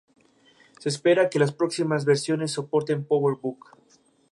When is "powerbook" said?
3.05-3.77